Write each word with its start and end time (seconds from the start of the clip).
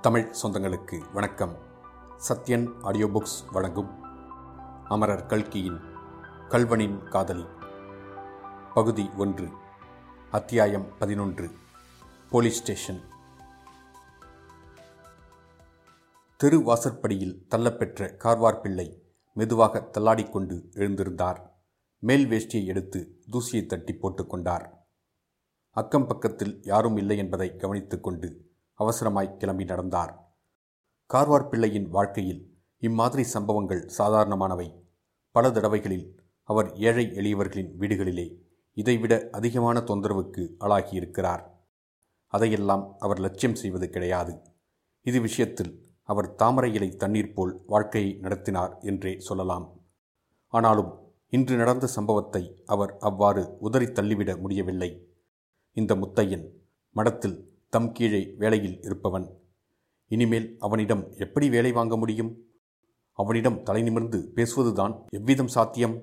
தமிழ் 0.00 0.34
சொந்தங்களுக்கு 0.42 1.12
வணக்கம். 1.12 1.58
Sathyan 2.28 2.80
audio 2.82 3.06
books 3.06 3.52
வழங்கும் 3.52 4.02
அமரர் 4.84 5.26
கல்கியின் 5.26 5.80
கல்வனின் 6.48 7.08
காதலி. 7.08 7.46
பகுதி 8.74 9.10
ஒன்று 9.16 9.48
அத்தியாயம் 10.30 10.98
பதினொன்று 10.98 11.50
போலீஸ் 12.30 12.60
ஸ்டேஷன். 12.60 13.00
தெரு 16.36 16.62
வாசற்படியில் 16.62 17.46
தள்ளப்பெற்ற 17.48 18.16
கார்வார் 18.24 18.60
பிள்ளை 18.60 19.02
மெதுவாக 19.32 19.90
தள்ளாடிக்கொண்டு 19.98 20.68
எழுந்திருந்தார். 20.74 21.38
மேல் 21.98 22.28
வேஷ்டியை 22.28 22.64
எடுத்து 22.64 23.20
தூசியை 23.30 23.66
தட்டி 23.66 23.92
போட்டுக்கொண்டார் 23.92 24.70
அக்கம் 25.70 26.06
பக்கத்தில் 26.06 26.62
யாரும் 26.62 26.96
இல்லை 26.96 27.16
என்பதை 27.16 27.56
கவனித்துக்கொண்டு 27.56 28.49
அவசரமாய் 28.80 29.36
கிளம்பி 29.36 29.64
நடந்தார். 29.64 30.12
கார்வார் 31.06 31.48
பிள்ளையின் 31.48 31.88
வாழ்க்கையில் 31.88 32.42
இம்மாதிரி 32.78 33.22
சம்பவங்கள் 33.24 33.90
சாதாரணமானவை. 33.98 34.82
பல 35.30 35.50
தடவைகளில் 35.50 36.20
அவர் 36.42 36.72
ஏழை 36.74 37.04
எளியவர்களின் 37.06 37.72
வீடுகளிலே 37.78 38.42
இதைவிட 38.72 39.28
அதிகமான 39.32 39.80
தொந்தரவுக்கு 39.80 40.42
ஆளாகியிருக்கிறார். 40.60 41.42
அதையெல்லாம் 42.26 42.96
அவர் 42.98 43.18
லட்சியம் 43.18 43.54
செய்வது 43.54 43.90
கிடையாது. 43.90 44.42
இது 45.00 45.20
விஷயத்தில் 45.20 45.88
அவர் 46.02 46.34
தாமரை 46.34 46.74
இலை 46.74 46.96
தண்ணீர் 46.96 47.32
போல் 47.32 47.64
வாழ்க்கையை 47.66 48.12
நடத்தினார் 48.14 48.78
என்றே 48.80 49.18
சொல்லலாம். 49.18 49.66
ஆனாலும் 50.46 50.90
இன்று 51.28 51.56
நடந்த 51.56 51.86
சம்பவத்தை 51.86 52.62
அவர் 52.66 52.96
அவ்வாறு 52.98 53.56
உதறி 53.58 53.92
தள்ளிவிட 53.92 54.36
முடியவில்லை. 54.36 54.90
இந்த 55.72 55.94
முத்தையன் 55.94 56.46
மடத்தில் 56.96 57.49
தம் 57.72 57.92
கீழே 57.92 58.34
வேலையில் 58.38 58.82
இருப்பவன். 58.82 59.26
இனிமேல் 60.06 60.56
அவனிடம் 60.58 61.02
எப்படி 61.16 61.48
வேலை 61.48 61.72
வாங்க 61.72 61.96
முடியும்? 61.96 62.30
அவனிடம் 63.12 63.62
தலை 63.62 63.82
நிமிர்ந்து 63.82 64.32
பேசுவதுதான் 64.34 65.04
எவ்விதம் 65.08 65.46
சாத்தியம்? 65.46 65.94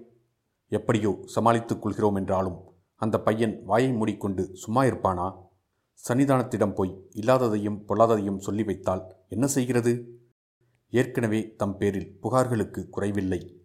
எப்படியோ 0.69 1.11
சமாளித்துக் 1.25 1.81
கொள்கிறோம் 1.81 2.15
என்றாலும் 2.15 2.57
அந்த 2.95 3.21
பையன் 3.21 3.63
வாயை 3.63 3.91
மூடிக்கொண்டு 3.91 4.49
சும்மா 4.53 4.83
இருப்பானா? 4.83 5.27
சன்னிதானத்திடம் 6.07 6.73
போய் 6.73 7.09
இல்லாததையும் 7.11 7.81
பொல்லாததையும் 7.87 8.37
சொல்லி 8.37 8.63
வைத்தால் 8.63 9.03
என்ன 9.29 9.47
செய்கிறது? 9.47 10.23
ஏற்கனவே 10.89 11.55
தம் 11.55 11.77
பேரில் 11.77 12.19
புகார்களுக்கு 12.23 12.89
குறைவில்லை. 12.89 13.61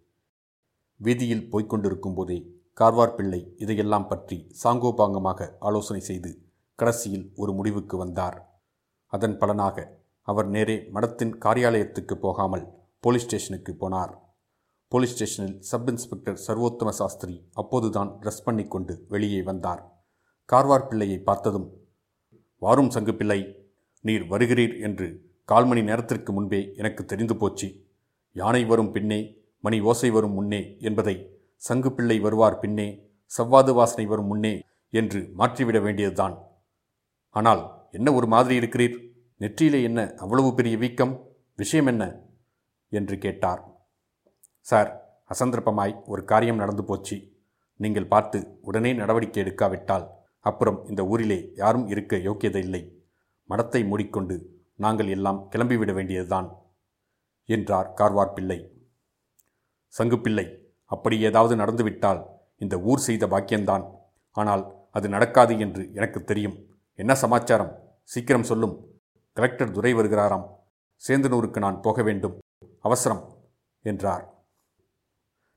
வீதியில் 0.96 1.50
போய்க் 1.50 1.68
கொண்டிருக்கும் 1.68 2.14
போதே 2.14 2.38
கார்வார் 2.80 3.14
பிள்ளை 3.14 3.54
இதையெல்லாம் 3.56 4.08
பற்றி 4.08 4.46
சாங்கோபாங்கமாக 4.64 5.50
ஆலோசனை 5.60 6.02
செய்து 6.02 6.30
கடைசியில் 6.82 7.26
ஒரு 7.42 7.52
முடிவுக்கு 7.58 7.96
வந்தார். 8.04 8.38
அதன் 9.12 9.36
பலனாக 9.40 9.76
அவர் 10.28 10.48
நேரே 10.54 10.76
மடத்தின் 10.94 11.32
காரியாலயத்துக்கு 11.44 12.14
போகாமல் 12.24 12.66
போலீஸ் 13.04 13.26
ஸ்டேஷனுக்கு 13.26 13.72
போனார். 13.80 14.12
போலீஸ் 14.92 15.14
ஸ்டேஷனில் 15.14 15.56
சப் 15.68 15.88
இன்ஸ்பெக்டர் 15.92 16.38
சர்வோத்தம 16.46 16.90
சாஸ்திரி 16.98 17.34
அப்போதுதான் 17.60 18.10
ட்ரெஸ் 18.22 18.44
பண்ணிக்கொண்டு 18.46 18.94
வெளியே 19.12 19.40
வந்தார். 19.48 19.82
கார்வார் 20.48 20.88
பிள்ளையை 20.90 21.18
பார்த்ததும் 21.28 21.68
வாரும் 22.62 22.90
சங்கு 22.94 23.12
பிள்ளை 23.20 23.40
நீர் 24.04 24.24
வருகிறீர் 24.32 24.74
என்று 24.88 25.08
கால் 25.48 25.68
மணி 25.70 25.82
நேரத்திற்கு 25.88 26.30
முன்பே 26.36 26.60
எனக்கு 26.80 27.04
தெரிந்து 27.12 27.36
போச்சு. 27.42 27.68
யானை 28.36 28.62
வரும் 28.70 28.92
பின்னே 28.96 29.20
மணி 29.64 29.78
ஓசை 29.90 30.10
வரும் 30.16 30.36
முன்னே 30.38 30.62
என்பதை 30.88 31.16
சங்கு 31.62 31.92
பிள்ளை 31.96 32.18
வருவார் 32.26 32.60
பின்னே 32.62 32.88
செவ்வாது 33.30 33.72
வாசனை 33.78 34.06
வரும் 34.12 34.30
முன்னே 34.32 34.54
என்று 34.92 35.20
மாற்றிவிட 35.40 35.78
வேண்டியதுதான். 35.86 36.34
ஆனால் 37.32 37.90
என்ன 37.90 38.12
ஒரு 38.12 38.26
மாதிரி 38.26 38.66
இருக்கிறீர்? 38.66 38.96
நெற்றியிலே 39.40 39.82
என்ன 39.82 40.14
அவ்வளவு 40.16 40.54
பெரிய 40.54 40.76
வீக்கம்? 40.76 41.30
விஷயம் 41.54 41.86
என்ன? 41.86 42.20
என்று 42.88 43.18
கேட்டார். 43.18 43.62
சார் 44.60 45.20
அசந்தர்ப்பமாய் 45.30 46.02
ஒரு 46.04 46.24
காரியம் 46.24 46.56
நடந்து 46.56 46.84
போச்சு. 46.84 47.16
நீங்கள் 47.76 48.06
பார்த்து 48.06 48.58
உடனே 48.60 48.92
நடவடிக்கை 48.92 49.42
எடுக்காவிட்டால் 49.42 50.06
அப்புறம் 50.40 50.86
இந்த 50.86 51.04
ஊரிலே 51.04 51.52
யாரும் 51.54 51.88
இருக்க 51.88 52.16
யோக்கியதை 52.16 52.56
இல்லை 52.56 52.82
மடத்தை 53.48 53.88
மூடிக்கொண்டு 53.88 54.36
நாங்கள் 54.76 55.08
எல்லாம் 55.08 55.48
கிளம்பிவிட 55.50 55.92
வேண்டியதுதான் 55.94 56.48
என்றார் 57.44 57.92
கார்வார் 57.94 58.32
பிள்ளை. 58.32 58.58
சங்குப்பிள்ளை 59.98 60.46
அப்படி 60.84 61.20
ஏதாவது 61.20 61.56
நடந்துவிட்டால் 61.56 62.20
இந்த 62.56 62.78
ஊர் 62.80 62.98
செய்த 62.98 63.26
பாக்கியம்தான். 63.26 63.84
ஆனால் 64.30 64.62
அது 64.90 65.08
நடக்காது 65.08 65.58
என்று 65.58 65.92
எனக்கு 65.92 66.24
தெரியும். 66.24 66.56
என்ன 66.94 67.14
சமாச்சாரம்? 67.14 67.72
சீக்கிரம் 68.02 68.42
சொல்லும். 68.42 69.00
கலெக்டர் 69.32 69.70
துரை 69.70 69.94
வருகிறாராம். 69.94 70.46
சேந்தனூருக்கு 71.08 71.58
நான் 71.58 71.80
போக 71.80 72.02
வேண்டும். 72.02 72.38
அவசரம் 72.80 73.22
என்றார். 73.82 74.34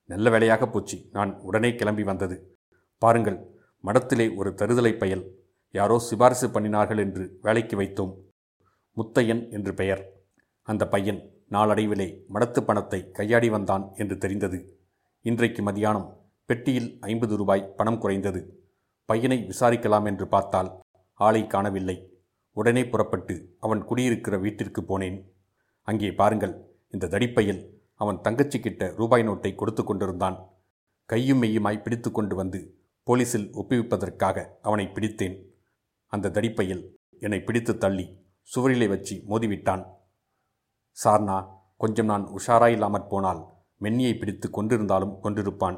நல்ல 0.06 0.30
வேலையாக 0.30 0.68
போச்சு. 0.68 1.10
நான் 1.12 1.40
உடனே 1.40 1.76
கிளம்பி 1.76 2.04
வந்தது. 2.04 2.58
பாருங்கள் 2.98 3.56
மடத்திலே 3.84 4.36
ஒரு 4.36 4.50
தருதலை 4.50 4.98
பயல். 4.98 5.32
யாரோ 5.72 6.00
சிபாரிசு 6.00 6.48
பண்ணினார்கள் 6.48 6.98
என்று 6.98 7.38
வேலைக்கு 7.42 7.82
வைத்தோம். 7.82 8.14
முத்தையன் 8.98 9.52
என்று 9.52 9.74
பெயர். 9.74 10.12
அந்த 10.62 10.88
பையன் 10.88 11.34
நாளடைவிலே 11.52 12.22
மடத்து 12.34 12.62
பணத்தை 12.62 13.12
கையாடி 13.12 13.50
வந்தான் 13.50 13.92
என்று 13.96 14.18
தெரிந்தது. 14.18 14.80
இன்றைக்கு 15.22 15.64
மதியானம் 15.64 16.08
பெட்டியில் 16.46 16.98
ஐம்பது 17.02 17.38
ரூபாய் 17.38 17.74
பணம் 17.76 18.00
குறைந்தது. 18.00 18.42
பையனை 19.06 19.46
விசாரிக்கலாம் 19.50 20.06
என்று 20.06 20.28
பார்த்தால் 20.28 20.84
ஆளை 21.20 21.42
காணவில்லை. 21.48 21.98
உடனே 22.58 22.84
புறப்பட்டு 22.92 23.36
அவன் 23.60 23.82
குடியிருக்கிற 23.90 24.36
வீட்டிற்கு 24.38 24.82
போனேன். 24.82 25.18
அங்கே 25.88 26.12
பாருங்கள் 26.20 26.54
இந்த 26.94 27.10
தடிப்பையில் 27.14 27.62
அவன் 28.04 28.22
தங்கச்சி 28.22 28.60
கிட்ட 28.60 28.84
ரூபாய் 29.00 29.26
நோட்டை 29.28 29.52
கொடுத்து 29.56 29.84
கொண்டிருந்தான். 29.84 30.38
கையும் 31.10 31.42
மெய்யுமாய் 31.42 31.84
பிடித்து 31.84 32.10
கொண்டு 32.12 32.36
வந்து 32.36 32.60
போலீஸில் 33.08 33.48
ஒப்புவிப்பதற்காக 33.62 34.38
அவனை 34.62 34.86
பிடித்தேன். 34.96 35.36
அந்த 36.14 36.32
தடிப்பையில் 36.38 36.84
என்னை 37.26 37.40
பிடித்து 37.44 37.74
தள்ளி 37.78 38.06
சுவரிலே 38.50 38.88
வச்சு 38.94 39.16
மோதிவிட்டான். 39.30 39.84
சார்னா 40.98 41.38
கொஞ்சம் 41.78 42.10
நான் 42.12 42.26
உஷாராயில்லாமற் 42.38 43.12
போனால் 43.14 43.42
மென்னியை 43.82 44.14
பிடித்து 44.20 44.48
கொண்டிருந்தாலும் 44.50 45.16
கொண்டிருப்பான். 45.24 45.78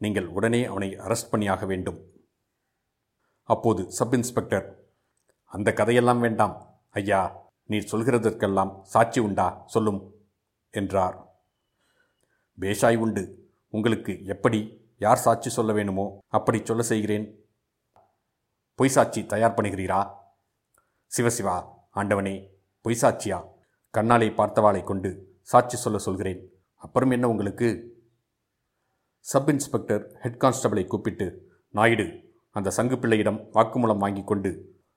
நீங்கள் 0.00 0.28
உடனே 0.36 0.60
அவனை 0.64 0.88
அரெஸ்ட் 1.04 1.30
பண்ணியாக 1.30 1.66
வேண்டும். 1.66 1.98
அப்போது 3.48 3.92
சப் 3.92 4.14
இன்ஸ்பெக்டர் 4.14 4.90
அந்த 5.44 5.72
கதையெல்லாம் 5.72 6.20
வேண்டாம். 6.20 6.80
ஐயா 6.90 7.50
நீர் 7.64 7.88
சொல்கிறதற்கெல்லாம் 7.92 8.80
சாட்சி 8.82 9.20
உண்டா? 9.20 9.62
சொல்லும் 9.66 10.14
என்றார். 10.70 11.16
பேஷாய் 12.60 12.96
உண்டு. 12.96 13.52
உங்களுக்கு 13.68 14.24
எப்படி 14.24 14.60
யார் 14.98 15.16
சாட்சி 15.16 15.50
சொல்ல 15.50 15.72
வேணுமோ 15.72 16.18
அப்படி 16.26 16.60
சொல்ல 16.64 16.82
செய்கிறேன். 16.82 17.48
பொய் 18.74 18.88
சாட்சி 18.88 19.26
தயார் 19.26 19.54
பண்ணுகிறீரா? 19.54 20.14
சிவசிவா 21.16 21.64
ஆண்டவனே 21.94 22.46
பொய் 22.80 22.98
சாட்சியா? 23.00 23.48
கண்ணாலை 23.90 24.30
பார்த்தவாளை 24.30 24.82
கொண்டு 24.82 25.38
சாட்சி 25.40 25.76
சொல்ல 25.76 25.98
சொல்கிறேன். 25.98 26.52
அப்புறம் 26.74 27.10
என்ன 27.10 27.28
உங்களுக்கு? 27.28 27.96
சப் 29.20 29.48
இன்ஸ்பெக்டர் 29.48 30.18
ஹெட் 30.20 30.42
கான்ஸ்டபிளை 30.42 30.86
கூப்பிட்டு 30.86 31.56
நாயுடு 31.68 32.27
அந்த 32.56 32.70
சங்கு 32.70 32.98
பிள்ளையிடம் 32.98 33.40
வாக்குமூலம் 33.54 34.02
வாங்கி 34.04 34.22
கொண்டு 34.24 34.50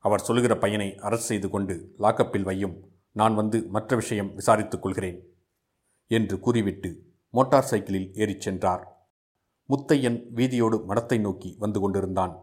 அவர் 0.05 0.25
சொல்லுகிற 0.27 0.53
பையனை 0.57 0.87
அரசு 1.07 1.25
செய்து 1.25 1.47
கொண்டு 1.49 1.75
லாக்கப்பில் 1.99 2.47
வையும். 2.49 2.75
நான் 3.11 3.35
வந்து 3.35 3.57
மற்ற 3.67 3.95
விஷயம் 3.95 4.31
விசாரித்துக் 4.35 4.83
கொள்கிறேன் 4.83 5.19
என்று 6.11 6.39
கூறிவிட்டு 6.39 6.89
மோட்டார் 7.33 7.69
சைக்கிளில் 7.71 8.07
ஏறிச் 8.13 8.45
சென்றார். 8.45 8.83
முத்தையன் 9.69 10.17
வீதியோடு 10.37 10.77
மடத்தை 10.89 11.19
நோக்கி 11.19 11.55
வந்து 11.59 11.79
கொண்டிருந்தான். 11.79 12.33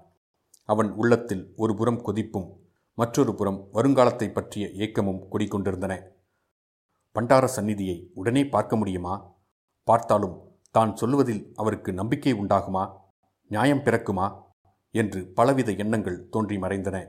அவன் 0.65 0.91
உள்ளத்தில் 0.93 1.53
ஒரு 1.57 1.73
புறம் 1.75 2.03
கொதிப்பும் 2.07 2.49
மற்றொரு 2.95 3.33
புறம் 3.35 3.59
வருங்காலத்தை 3.73 4.29
பற்றிய 4.33 4.65
ஏக்கமும் 4.85 5.21
குடிக்கொண்டிருந்தன 5.33 5.95
பண்டார 7.17 7.45
சந்நிதியை 7.47 7.99
உடனே 8.15 8.43
பார்க்க 8.55 8.77
முடியுமா? 8.77 9.15
பார்த்தாலும் 9.89 10.37
தான் 10.71 10.97
சொல்லுவதில் 10.97 11.43
அவருக்கு 11.55 11.91
நம்பிக்கை 11.93 12.33
உண்டாகுமா? 12.35 12.85
நியாயம் 13.51 13.85
பிறக்குமா? 13.85 14.27
என்று 14.91 15.27
பலவித 15.27 15.73
எண்ணங்கள் 15.73 16.29
தோன்றி 16.29 16.57
மறைந்தன. 16.57 17.07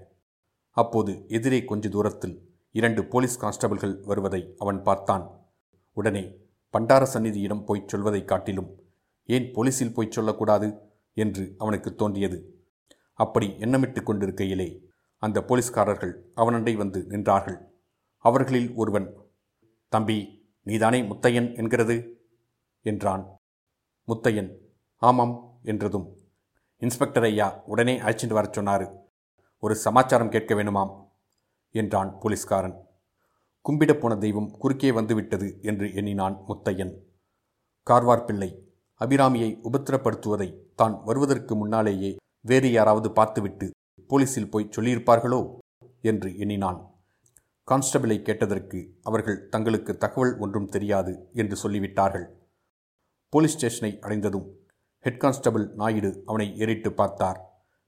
அப்போது 0.70 1.26
எதிரே 1.28 1.66
கொஞ்ச 1.66 1.90
தூரத்தில் 1.90 2.50
இரண்டு 2.72 3.06
போலீஸ் 3.06 3.40
கான்ஸ்டபிள்கள் 3.40 4.02
வருவதை 4.02 4.56
அவன் 4.58 4.84
பார்த்தான். 4.84 5.46
உடனே 5.94 6.36
பண்டார 6.70 7.08
சந்நிதியிடம் 7.14 7.66
போய்ச் 7.66 7.88
சொல்வதைக் 7.88 8.28
காட்டிலும் 8.28 8.84
ஏன் 9.26 9.54
போலீஸில் 9.54 9.94
போய்ச் 9.94 10.12
சொல்லக்கூடாது? 10.12 10.78
என்று 11.14 11.56
அவனுக்கு 11.58 11.96
தோன்றியது. 11.96 12.64
அப்படி 13.14 13.48
எண்ணமிட்டு 13.48 14.04
கொண்டிருக்கையிலே 14.04 14.84
அந்த 15.18 15.44
போலீஸ்காரர்கள் 15.44 16.32
அவனண்டை 16.36 16.76
வந்து 16.76 17.06
நின்றார்கள். 17.10 17.66
அவர்களில் 18.18 18.74
ஒருவன் 18.74 19.14
தம்பி 19.90 20.48
நீதானே 20.64 21.02
முத்தையன் 21.02 21.56
என்கிறது? 21.56 22.26
என்றான். 22.82 23.36
முத்தையன் 24.08 24.56
ஆமாம் 24.98 25.60
என்றதும் 25.64 26.19
இன்ஸ்பெக்டர் 26.82 27.26
ஐயா 27.28 27.46
உடனே 27.72 27.94
அழைச்சிட்டு 28.02 28.36
வரச் 28.38 28.58
சொன்னார். 28.58 28.84
ஒரு 29.64 29.74
சமாச்சாரம் 29.86 30.32
கேட்க 30.34 30.52
வேணுமாம் 30.56 30.92
என்றான் 31.76 32.12
போலீஸ்காரன். 32.22 32.76
கும்பிடப் 33.66 34.00
போன 34.02 34.14
தெய்வம் 34.24 34.48
குறுக்கே 34.62 34.92
வந்துவிட்டது 34.98 35.48
என்று 35.70 35.88
எண்ணினான் 36.00 36.36
முத்தையன். 36.48 36.94
கார்வார் 37.88 38.24
பிள்ளை 38.28 38.50
அபிராமியை 39.02 39.50
உபத்திரப்படுத்துவதை 39.70 40.50
தான் 40.82 40.96
வருவதற்கு 41.10 41.56
முன்னாலேயே 41.56 42.12
வேறு 42.46 42.72
யாராவது 42.78 43.12
பார்த்துவிட்டு 43.20 43.68
போலீஸில் 44.10 44.52
போய் 44.54 44.72
சொல்லியிருப்பார்களோ 44.78 45.42
என்று 46.12 46.32
எண்ணினான். 46.46 46.80
கான்ஸ்டபிளை 47.68 48.20
கேட்டதற்கு 48.28 48.80
அவர்கள் 49.04 49.40
தங்களுக்கு 49.50 49.92
தகவல் 49.98 50.34
ஒன்றும் 50.46 50.72
தெரியாது 50.76 51.16
என்று 51.42 51.58
சொல்லிவிட்டார்கள். 51.64 52.28
போலீஸ் 53.34 53.58
ஸ்டேஷனை 53.58 53.94
அடைந்ததும் 54.06 54.48
ஹெட் 55.00 55.20
கான்ஸ்டபிள் 55.20 55.66
நாயுடு 55.74 56.24
அவனை 56.26 56.58
ஏறிட்டு 56.58 56.94
பார்த்தார். 56.94 57.40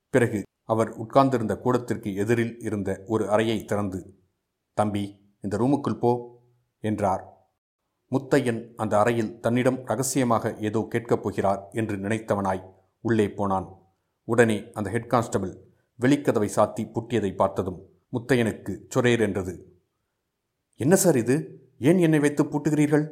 பிறகு 0.09 0.39
அவர் 0.63 0.89
உட்கார்ந்திருந்த 0.89 1.53
கூடத்திற்கு 1.57 2.15
எதிரில் 2.15 2.59
இருந்த 2.59 3.03
ஒரு 3.05 3.29
அறையை 3.29 3.65
திறந்து 3.65 3.99
தம்பி 4.73 5.03
இந்த 5.41 5.57
ரூமுக்குள் 5.57 5.99
போ 5.99 6.11
என்றார். 6.79 7.23
முத்தையன் 8.11 8.61
அந்த 8.75 8.99
அறையில் 8.99 9.39
தன்னிடம் 9.39 9.79
ரகசியமாக 9.85 10.53
ஏதோ 10.59 10.85
கேட்கப் 10.89 11.23
போகிறார் 11.23 11.61
என்று 11.71 11.95
நினைத்தவனாய் 11.97 12.63
உள்ளே 13.01 13.27
போனான். 13.29 13.67
உடனே 14.27 14.57
அந்த 14.73 14.89
ஹெட் 14.89 15.07
கான்ஸ்டபிள் 15.07 15.53
வெளிக்கதவை 15.99 16.49
சாத்தி 16.55 16.83
புட்டியதை 16.95 17.35
பார்த்ததும் 17.35 17.79
முத்தையனுக்கு 18.13 18.73
சொரேர் 18.95 19.19
என்றது. 19.19 19.53
என்ன 20.75 20.95
சார் 20.95 21.17
இது? 21.17 21.35
ஏன் 21.79 21.97
என்னை 21.97 22.19
வைத்து 22.19 22.43
பூட்டுகிறீர்கள்? 22.43 23.05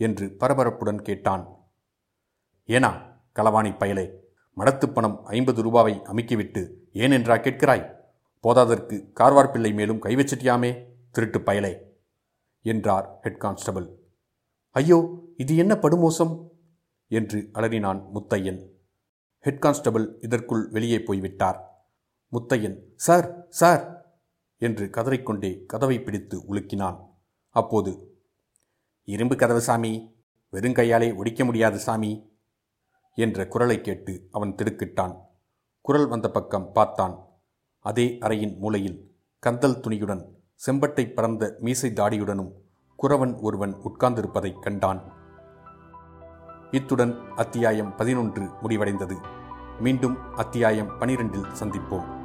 என்று 0.00 0.26
பரபரப்புடன் 0.40 1.02
கேட்டான். 1.02 1.44
ஏனா 2.68 2.90
களவாணி 3.34 3.72
பயலே 3.76 4.10
மடத்துப் 4.56 4.92
பணம் 4.92 5.24
ஐம்பது 5.24 5.62
ரூபாவை 5.62 5.90
அமுக்கிவிட்டு 5.90 6.70
ஏன் 6.92 7.10
என்றா 7.10 7.34
கேட்கிறாய்? 7.34 7.94
போதாதற்கு 8.42 9.12
கார்வார் 9.12 9.50
பிள்ளை 9.50 9.72
மேலும் 9.72 9.98
கை 9.98 10.14
வச்சிட்டியாமே? 10.14 10.70
திருட்டு 11.10 11.38
பயலே 11.38 11.78
என்றார் 12.62 13.18
ஹெட் 13.22 13.38
கான்ஸ்டபிள். 13.38 13.86
ஐயோ 14.70 15.18
இது 15.36 15.56
என்ன 15.56 15.74
படுமோசம்? 15.74 16.48
என்று 17.08 17.50
அலறினான் 17.52 18.04
முத்தையன். 18.14 18.60
ஹெட் 19.40 19.58
கான்ஸ்டபிள் 19.58 20.18
இதற்குள் 20.20 20.68
வெளியே 20.68 21.02
போய்விட்டார். 21.02 21.88
முத்தையன் 22.32 22.78
சார் 22.96 23.46
சார் 23.48 23.82
என்று 24.58 24.86
கதறிக்கொண்டே 24.86 25.66
கதவை 25.66 26.00
பிடித்து 26.00 26.54
உலுக்கினான். 26.54 26.98
அப்போது 27.50 28.18
இரும்பு 29.04 29.36
கதவு 29.36 29.60
சாமி 29.60 30.14
வெறுங்கையாலே 30.52 31.08
ஒடிக்க 31.16 31.44
முடியாது 31.44 31.78
சாமி 31.78 32.32
என்ற 33.14 33.46
குரலை 33.46 33.80
கேட்டு 33.80 34.28
அவன் 34.30 34.54
திடுக்கிட்டான். 34.54 35.16
குரல் 35.80 36.08
வந்த 36.08 36.30
பக்கம் 36.30 36.72
பார்த்தான். 36.72 37.26
அதே 37.78 38.18
அறையின் 38.20 38.58
மூலையில் 38.58 39.14
கந்தல் 39.38 39.80
துணியுடன் 39.80 40.24
செம்பட்டை 40.66 41.14
பறந்த 41.14 41.56
மீசை 41.58 41.90
தாடியுடனும் 41.90 42.52
குறவன் 43.02 43.40
ஒருவன் 43.40 43.74
உட்கார்ந்திருப்பதைக் 43.74 44.60
கண்டான். 44.60 45.12
இத்துடன் 46.70 47.32
அத்தியாயம் 47.36 47.96
பதினொன்று 47.96 48.42
முடிவடைந்தது. 48.42 49.16
மீண்டும் 49.80 50.34
அத்தியாயம் 50.34 51.00
பனிரெண்டில் 51.00 51.52
சந்திப்போம். 51.60 52.23